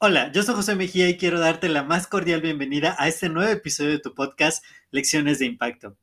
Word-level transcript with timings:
Hola, 0.00 0.32
yo 0.32 0.42
soy 0.42 0.56
José 0.56 0.74
Mejía 0.74 1.08
y 1.08 1.16
quiero 1.16 1.38
darte 1.38 1.68
la 1.68 1.84
más 1.84 2.08
cordial 2.08 2.40
bienvenida 2.40 2.96
a 2.98 3.06
este 3.06 3.28
nuevo 3.28 3.52
episodio 3.52 3.90
de 3.90 4.00
tu 4.00 4.14
podcast 4.14 4.64
Lecciones 4.90 5.38
de 5.38 5.46
Impacto. 5.46 5.96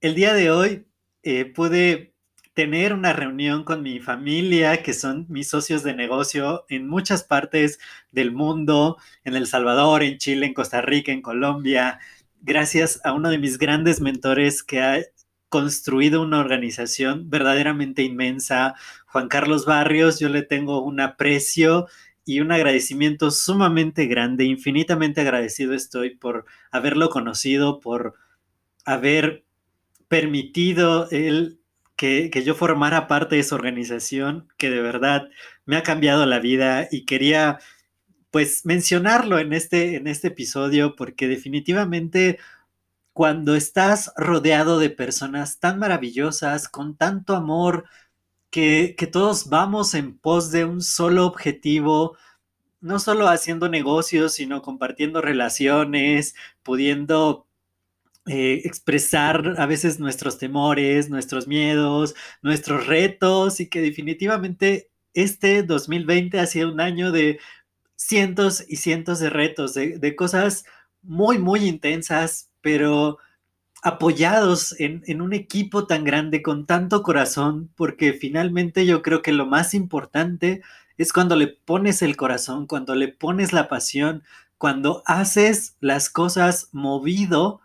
El 0.00 0.16
día 0.16 0.34
de 0.34 0.50
hoy 0.50 0.86
eh, 1.22 1.44
pude 1.44 2.14
tener 2.54 2.92
una 2.92 3.12
reunión 3.12 3.62
con 3.62 3.82
mi 3.82 4.00
familia, 4.00 4.82
que 4.82 4.92
son 4.92 5.26
mis 5.28 5.48
socios 5.48 5.84
de 5.84 5.94
negocio 5.94 6.64
en 6.68 6.88
muchas 6.88 7.22
partes 7.22 7.78
del 8.10 8.32
mundo, 8.32 8.96
en 9.22 9.36
El 9.36 9.46
Salvador, 9.46 10.02
en 10.02 10.18
Chile, 10.18 10.44
en 10.46 10.54
Costa 10.54 10.80
Rica, 10.80 11.12
en 11.12 11.22
Colombia, 11.22 12.00
gracias 12.40 13.00
a 13.04 13.12
uno 13.12 13.30
de 13.30 13.38
mis 13.38 13.58
grandes 13.58 14.00
mentores 14.00 14.62
que 14.62 14.80
ha 14.80 14.98
construido 15.48 16.22
una 16.22 16.40
organización 16.40 17.30
verdaderamente 17.30 18.02
inmensa, 18.02 18.74
Juan 19.06 19.28
Carlos 19.28 19.64
Barrios, 19.66 20.20
yo 20.20 20.28
le 20.28 20.42
tengo 20.42 20.82
un 20.82 21.00
aprecio 21.00 21.86
y 22.24 22.40
un 22.40 22.52
agradecimiento 22.52 23.30
sumamente 23.30 24.06
grande, 24.06 24.44
infinitamente 24.44 25.22
agradecido 25.22 25.74
estoy 25.74 26.16
por 26.16 26.44
haberlo 26.70 27.08
conocido, 27.08 27.80
por 27.80 28.14
haber 28.84 29.44
permitido 30.08 31.08
él 31.10 31.60
que, 31.96 32.30
que, 32.30 32.44
yo 32.44 32.54
formara 32.54 33.08
parte 33.08 33.36
de 33.36 33.40
esa 33.40 33.54
organización 33.54 34.48
que 34.56 34.70
de 34.70 34.80
verdad 34.82 35.28
me 35.66 35.76
ha 35.76 35.82
cambiado 35.82 36.26
la 36.26 36.38
vida 36.38 36.86
y 36.90 37.06
quería 37.06 37.58
pues 38.30 38.64
mencionarlo 38.66 39.38
en 39.38 39.52
este, 39.52 39.96
en 39.96 40.06
este 40.06 40.28
episodio 40.28 40.96
porque 40.96 41.28
definitivamente 41.28 42.38
cuando 43.18 43.56
estás 43.56 44.12
rodeado 44.16 44.78
de 44.78 44.90
personas 44.90 45.58
tan 45.58 45.80
maravillosas, 45.80 46.68
con 46.68 46.96
tanto 46.96 47.34
amor, 47.34 47.84
que, 48.48 48.94
todos 49.10 49.48
vamos 49.48 49.94
en 49.94 50.16
pos 50.16 50.52
de 50.52 50.64
un 50.64 50.80
solo 50.82 51.26
objetivo, 51.26 52.16
no 52.80 53.00
solo 53.00 53.26
haciendo 53.26 53.68
negocios, 53.68 54.34
sino 54.34 54.62
compartiendo 54.62 55.20
relaciones, 55.20 56.36
pudiendo 56.62 57.48
eh, 58.26 58.62
expresar 58.64 59.56
a 59.58 59.66
veces 59.66 59.98
nuestros 59.98 60.38
temores, 60.38 61.10
nuestros 61.10 61.48
miedos, 61.48 62.14
nuestros 62.40 62.86
retos 62.86 63.58
y 63.58 63.66
que 63.68 63.80
definitivamente 63.80 64.90
este 65.12 65.64
2020 65.64 66.38
ha 66.38 66.46
sido 66.46 66.72
un 66.72 66.80
año 66.80 67.10
de 67.10 67.40
cientos 67.96 68.64
y 68.68 68.76
cientos 68.76 69.18
de 69.18 69.30
retos, 69.30 69.74
de, 69.74 69.98
de 69.98 70.14
cosas 70.14 70.64
muy, 71.02 71.38
muy 71.38 71.66
intensas, 71.66 72.47
pero 72.68 73.16
apoyados 73.82 74.78
en, 74.78 75.22
un 75.22 75.32
equipo 75.32 75.86
tan 75.86 76.04
grande, 76.04 76.42
con 76.42 76.66
tanto 76.66 77.02
corazón, 77.02 77.70
porque 77.76 78.12
finalmente 78.12 78.84
yo 78.84 79.00
creo 79.00 79.22
que 79.22 79.32
lo 79.32 79.46
más 79.46 79.72
importante 79.72 80.60
es 80.98 81.14
cuando 81.14 81.34
le 81.34 81.46
pones 81.46 82.02
el 82.02 82.14
corazón, 82.18 82.66
cuando 82.66 82.94
le 82.94 83.08
pones 83.08 83.54
la 83.54 83.70
pasión, 83.70 84.22
cuando 84.58 85.02
haces 85.06 85.76
las 85.80 86.10
cosas 86.10 86.68
movido 86.72 87.62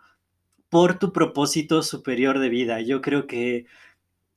por 0.70 0.98
tu 0.98 1.12
propósito 1.12 1.82
superior 1.82 2.38
de 2.38 2.48
vida. 2.48 2.80
Yo 2.80 3.02
creo 3.02 3.26
que 3.26 3.66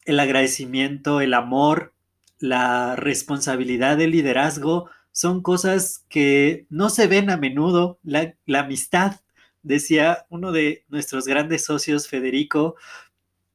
el 0.03 0.19
agradecimiento, 0.19 1.21
el 1.21 1.33
amor, 1.33 1.93
la 2.39 2.97
responsabilidad 2.97 3.95
del 3.95 4.11
liderazgo 4.11 4.89
son 5.13 5.41
cosas 5.41 6.03
que 6.09 6.65
no 6.69 6.89
se 6.89 7.07
ven 7.07 7.29
a 7.29 7.37
menudo. 7.37 7.99
La, 8.03 8.33
la 8.45 8.59
amistad 8.59 9.21
decía 9.63 10.25
uno 10.29 10.51
de 10.51 10.85
nuestros 10.89 11.25
grandes 11.25 11.65
socios, 11.65 12.07
Federico, 12.07 12.75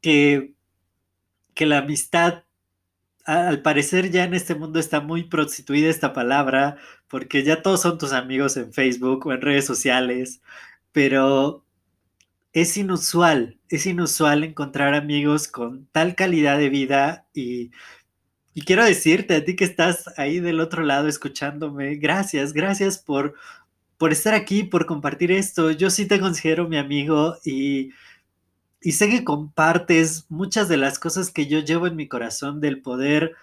que, 0.01 0.55
que 1.55 1.67
la 1.67 1.79
amistad, 1.79 2.45
al 3.25 3.63
parecer 3.63 4.11
ya 4.11 4.25
en 4.25 4.35
este 4.35 4.55
mundo 4.55 4.79
está 4.81 5.01
muy 5.01 5.25
prostituida 5.25 5.89
esta 5.91 6.13
palabra, 6.13 6.77
porque 7.09 7.45
ya 7.45 7.63
todos 7.63 7.83
son 7.83 7.99
tus 7.99 8.13
amigos 8.13 8.57
en 8.57 8.73
Facebook 8.73 9.27
o 9.27 9.33
en 9.33 9.43
redes 9.43 9.67
sociales, 9.67 10.43
pero 10.93 11.65
es 12.53 12.77
inusual, 12.77 13.59
es 13.69 13.87
inusual 13.87 14.45
encontrar 14.45 14.95
amigos 14.95 15.49
con 15.49 15.87
tal 15.93 16.15
calidad 16.15 16.59
de 16.59 16.69
vida 16.69 17.27
y, 17.33 17.71
y 18.55 18.63
quiero 18.63 18.85
decirte 18.85 19.37
a 19.37 19.45
ti 19.45 19.57
que 19.57 19.65
estás 19.65 20.07
ahí 20.19 20.41
del 20.41 20.61
otro 20.61 20.83
lado 20.83 21.09
escuchándome, 21.09 21.97
gracias, 21.97 22.53
gracias 22.53 22.99
por 22.99 23.35
por 24.03 24.11
estar 24.11 24.35
aquí, 24.35 24.65
por 24.65 24.85
compartir 24.85 25.31
esto. 25.31 25.71
Yo 25.71 25.89
sí 25.89 26.07
te 26.07 26.19
considero 26.19 26.67
mi 26.67 26.77
amigo 26.77 27.37
y, 27.45 27.91
y 28.81 28.91
sé 28.91 29.09
que 29.09 29.23
compartes 29.23 30.27
muchas 30.29 30.69
de 30.69 30.77
las 30.77 30.99
cosas 30.99 31.31
que 31.31 31.47
yo 31.47 31.61
llevo 31.61 31.87
en 31.87 31.95
mi 31.95 32.09
corazón 32.09 32.61
del 32.61 32.83
poder 32.83 33.37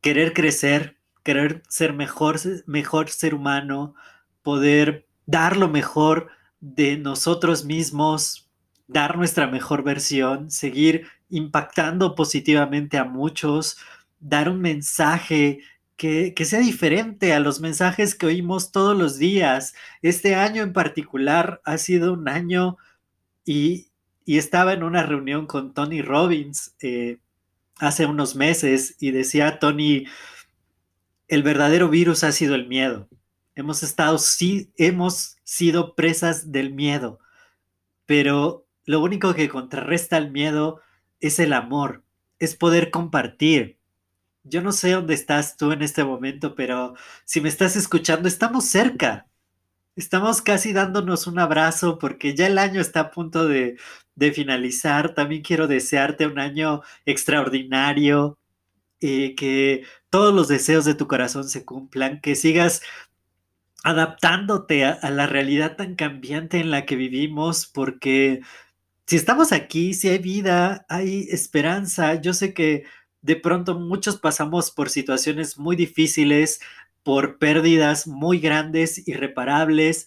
querer 0.00 0.32
crecer, 0.32 0.96
querer 1.22 1.62
ser 1.68 1.92
mejor, 1.92 2.40
mejor 2.66 3.10
ser 3.10 3.32
humano, 3.32 3.94
poder 4.42 5.06
dar 5.26 5.56
lo 5.56 5.68
mejor 5.68 6.30
de 6.58 6.96
nosotros 6.96 7.64
mismos, 7.64 8.50
dar 8.88 9.16
nuestra 9.16 9.46
mejor 9.46 9.84
versión, 9.84 10.50
seguir 10.50 11.06
impactando 11.30 12.16
positivamente 12.16 12.98
a 12.98 13.04
muchos, 13.04 13.78
dar 14.18 14.48
un 14.48 14.60
mensaje 14.60 15.60
que, 15.98 16.32
sea 16.44 16.60
diferente 16.60 17.34
a 17.34 17.40
los 17.40 17.60
mensajes 17.60 18.14
que 18.14 18.26
oímos 18.26 18.70
todos 18.72 18.96
los 18.96 19.18
días. 19.18 19.74
Este 20.00 20.36
año 20.36 20.62
en 20.62 20.72
particular 20.72 21.60
ha 21.64 21.76
sido 21.76 22.14
un 22.14 22.28
año 22.28 22.78
y, 23.44 23.86
estaba 24.26 24.74
en 24.74 24.82
una 24.82 25.02
reunión 25.02 25.46
con 25.46 25.72
Tony 25.72 26.02
Robbins 26.02 26.74
eh, 26.80 27.18
hace 27.78 28.04
unos 28.04 28.36
meses 28.36 28.94
y 29.00 29.10
decía 29.10 29.58
Tony, 29.58 30.04
el 31.28 31.42
verdadero 31.42 31.88
virus 31.88 32.24
ha 32.24 32.32
sido 32.32 32.54
el 32.54 32.68
miedo. 32.68 33.08
Hemos 33.54 33.82
estado, 33.82 34.18
sí, 34.18 34.70
hemos 34.76 35.38
sido 35.44 35.94
presas 35.94 36.52
del 36.52 36.74
miedo, 36.74 37.20
pero 38.04 38.66
lo 38.84 39.00
único 39.00 39.34
que 39.34 39.48
contrarresta 39.48 40.18
el 40.18 40.30
miedo 40.30 40.80
es 41.20 41.38
el 41.38 41.54
amor, 41.54 42.04
es 42.38 42.54
poder 42.54 42.90
compartir, 42.90 43.77
yo 44.48 44.62
no 44.62 44.72
sé 44.72 44.92
dónde 44.92 45.14
estás 45.14 45.56
tú 45.56 45.72
en 45.72 45.82
este 45.82 46.04
momento, 46.04 46.54
pero 46.54 46.94
si 47.24 47.40
me 47.40 47.48
estás 47.48 47.76
escuchando, 47.76 48.28
estamos 48.28 48.64
cerca. 48.66 49.26
Estamos 49.96 50.42
casi 50.42 50.72
dándonos 50.72 51.26
un 51.26 51.38
abrazo 51.40 51.98
porque 51.98 52.34
ya 52.34 52.46
el 52.46 52.58
año 52.58 52.80
está 52.80 53.00
a 53.00 53.10
punto 53.10 53.48
de, 53.48 53.76
finalizar. 54.34 55.14
También 55.14 55.42
quiero 55.42 55.66
desearte 55.68 56.26
un 56.26 56.38
año 56.38 56.82
extraordinario, 57.06 58.38
y 59.00 59.24
eh, 59.26 59.34
que 59.36 59.84
todos 60.10 60.34
los 60.34 60.48
deseos 60.48 60.84
de 60.84 60.94
tu 60.94 61.06
corazón 61.08 61.48
se 61.48 61.64
cumplan, 61.64 62.20
que 62.20 62.34
sigas 62.36 62.82
adaptándote 63.84 64.84
a, 64.84 65.10
la 65.10 65.26
realidad 65.26 65.76
tan 65.76 65.94
cambiante 65.94 66.60
en 66.60 66.70
la 66.70 66.84
que 66.86 66.96
vivimos, 66.96 67.66
porque 67.66 68.42
si 69.06 69.16
estamos 69.16 69.52
aquí, 69.52 69.94
si 69.94 70.08
hay 70.08 70.18
vida, 70.18 70.84
hay 70.88 71.28
esperanza. 71.30 72.20
Yo 72.20 72.34
sé 72.34 72.54
que 72.54 72.84
de 73.22 73.36
pronto 73.36 73.78
muchos 73.78 74.18
pasamos 74.18 74.70
por 74.70 74.90
situaciones 74.90 75.58
muy 75.58 75.76
difíciles, 75.76 76.60
por 77.02 77.38
pérdidas 77.38 78.06
muy 78.06 78.38
grandes, 78.38 79.06
irreparables, 79.08 80.06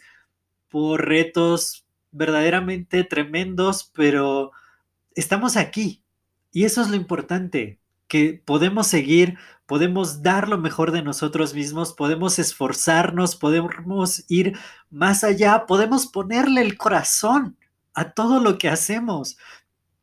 por 0.70 1.08
retos 1.08 1.86
verdaderamente 2.12 3.04
tremendos, 3.04 3.92
pero 3.94 4.52
estamos 5.16 5.58
aquí. 5.58 6.04
Y 6.52 6.66
eso 6.66 6.82
es 6.82 6.90
lo 6.90 6.96
importante, 6.96 7.80
que 8.08 8.42
podemos 8.46 8.88
seguir, 8.88 9.38
podemos 9.66 10.22
dar 10.22 10.50
lo 10.50 10.58
mejor 10.58 10.92
de 10.92 11.02
nosotros 11.02 11.54
mismos, 11.54 11.94
podemos 11.94 12.40
esforzarnos, 12.40 13.36
podemos 13.36 14.26
ir 14.28 14.58
más 14.90 15.24
allá, 15.24 15.66
podemos 15.66 16.08
ponerle 16.08 16.62
el 16.62 16.78
corazón 16.78 17.58
a 17.94 18.12
todo 18.12 18.42
lo 18.42 18.58
que 18.58 18.70
hacemos 18.70 19.38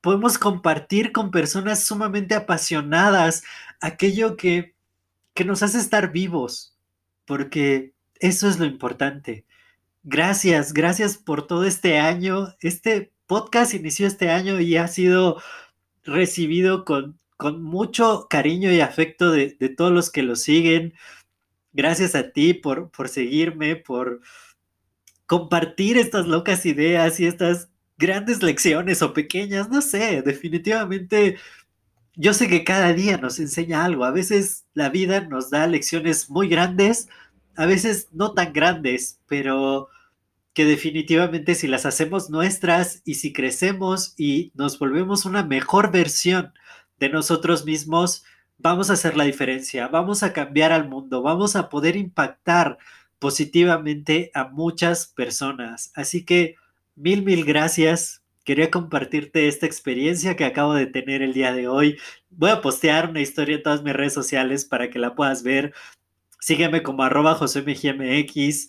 podemos 0.00 0.38
compartir 0.38 1.12
con 1.12 1.30
personas 1.30 1.84
sumamente 1.84 2.34
apasionadas 2.34 3.42
aquello 3.80 4.36
que, 4.36 4.74
que 5.34 5.44
nos 5.44 5.62
hace 5.62 5.78
estar 5.78 6.12
vivos, 6.12 6.76
porque 7.24 7.92
eso 8.20 8.48
es 8.48 8.58
lo 8.58 8.64
importante. 8.64 9.44
Gracias, 10.04 10.72
gracias 10.72 11.18
por 11.18 11.46
todo 11.46 11.64
este 11.64 11.98
año. 11.98 12.54
Este 12.60 13.12
podcast 13.26 13.74
inició 13.74 14.06
este 14.06 14.30
año 14.30 14.60
y 14.60 14.76
ha 14.76 14.88
sido 14.88 15.40
recibido 16.04 16.84
con, 16.84 17.18
con 17.36 17.62
mucho 17.62 18.26
cariño 18.30 18.72
y 18.72 18.80
afecto 18.80 19.30
de, 19.30 19.56
de 19.58 19.68
todos 19.68 19.92
los 19.92 20.10
que 20.10 20.22
lo 20.22 20.36
siguen. 20.36 20.94
Gracias 21.72 22.14
a 22.14 22.30
ti 22.32 22.54
por, 22.54 22.90
por 22.90 23.08
seguirme, 23.08 23.76
por 23.76 24.20
compartir 25.26 25.98
estas 25.98 26.26
locas 26.26 26.64
ideas 26.64 27.20
y 27.20 27.26
estas 27.26 27.68
grandes 27.98 28.42
lecciones 28.42 29.02
o 29.02 29.12
pequeñas, 29.12 29.68
no 29.68 29.82
sé, 29.82 30.22
definitivamente 30.22 31.36
yo 32.20 32.34
sé 32.34 32.48
que 32.48 32.64
cada 32.64 32.92
día 32.92 33.16
nos 33.16 33.38
enseña 33.38 33.84
algo. 33.84 34.04
A 34.04 34.10
veces 34.10 34.66
la 34.74 34.88
vida 34.88 35.20
nos 35.20 35.50
da 35.50 35.68
lecciones 35.68 36.28
muy 36.28 36.48
grandes, 36.48 37.08
a 37.54 37.64
veces 37.64 38.08
no 38.12 38.32
tan 38.32 38.52
grandes, 38.52 39.20
pero 39.28 39.88
que 40.52 40.64
definitivamente 40.64 41.54
si 41.54 41.68
las 41.68 41.86
hacemos 41.86 42.28
nuestras 42.28 43.02
y 43.04 43.14
si 43.14 43.32
crecemos 43.32 44.14
y 44.16 44.50
nos 44.56 44.80
volvemos 44.80 45.26
una 45.26 45.44
mejor 45.44 45.92
versión 45.92 46.52
de 46.98 47.08
nosotros 47.08 47.64
mismos, 47.64 48.24
vamos 48.58 48.90
a 48.90 48.94
hacer 48.94 49.16
la 49.16 49.22
diferencia, 49.22 49.86
vamos 49.86 50.24
a 50.24 50.32
cambiar 50.32 50.72
al 50.72 50.88
mundo, 50.88 51.22
vamos 51.22 51.54
a 51.54 51.68
poder 51.68 51.94
impactar 51.94 52.78
positivamente 53.20 54.32
a 54.34 54.48
muchas 54.48 55.06
personas. 55.06 55.92
Así 55.94 56.24
que 56.24 56.56
mil, 56.98 57.22
mil 57.22 57.44
gracias 57.44 58.22
quería 58.44 58.70
compartirte 58.70 59.46
esta 59.46 59.66
experiencia 59.66 60.34
que 60.34 60.44
acabo 60.44 60.74
de 60.74 60.86
tener 60.86 61.22
el 61.22 61.34
día 61.34 61.52
de 61.52 61.68
hoy. 61.68 61.98
Voy 62.30 62.50
a 62.50 62.62
postear 62.62 63.10
una 63.10 63.20
historia 63.20 63.56
en 63.56 63.62
todas 63.62 63.82
mis 63.82 63.92
redes 63.92 64.14
sociales 64.14 64.64
para 64.64 64.90
que 64.90 64.98
la 64.98 65.14
puedas 65.14 65.42
ver. 65.42 65.74
Sígueme 66.40 66.82
como 66.82 67.02
arroba 67.02 67.34
josemgmx. 67.34 68.68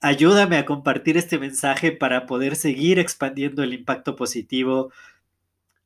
Ayúdame 0.00 0.58
a 0.58 0.64
compartir 0.64 1.16
este 1.16 1.38
mensaje 1.38 1.92
para 1.92 2.26
poder 2.26 2.54
seguir 2.56 2.98
expandiendo 3.00 3.62
el 3.64 3.74
impacto 3.74 4.14
positivo. 4.16 4.92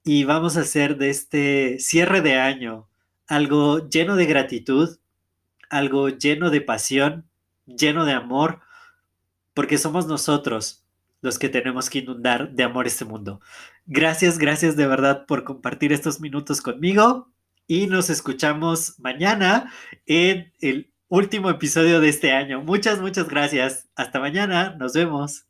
Y 0.04 0.24
vamos 0.24 0.56
a 0.58 0.60
hacer 0.60 0.98
de 0.98 1.10
este 1.10 1.78
cierre 1.78 2.20
de 2.20 2.36
año 2.36 2.88
algo 3.26 3.88
lleno 3.88 4.16
de 4.16 4.26
gratitud, 4.26 4.98
algo 5.70 6.10
lleno 6.10 6.50
de 6.50 6.60
pasión, 6.60 7.26
lleno 7.64 8.04
de 8.04 8.12
amor, 8.12 8.60
porque 9.54 9.78
somos 9.78 10.06
nosotros 10.06 10.84
los 11.20 11.38
que 11.38 11.48
tenemos 11.48 11.90
que 11.90 12.00
inundar 12.00 12.52
de 12.52 12.62
amor 12.62 12.86
este 12.86 13.04
mundo. 13.04 13.40
Gracias, 13.86 14.38
gracias 14.38 14.76
de 14.76 14.86
verdad 14.86 15.26
por 15.26 15.44
compartir 15.44 15.92
estos 15.92 16.20
minutos 16.20 16.60
conmigo 16.60 17.32
y 17.66 17.86
nos 17.86 18.10
escuchamos 18.10 18.98
mañana 18.98 19.72
en 20.06 20.52
el 20.60 20.92
último 21.08 21.50
episodio 21.50 22.00
de 22.00 22.08
este 22.08 22.32
año. 22.32 22.62
Muchas, 22.62 23.00
muchas 23.00 23.28
gracias. 23.28 23.88
Hasta 23.96 24.20
mañana, 24.20 24.76
nos 24.78 24.94
vemos. 24.94 25.47